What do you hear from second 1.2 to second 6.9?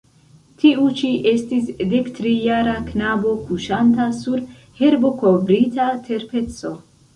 estis dektrijara knabo, kuŝanta sur herbokovrita terpeco.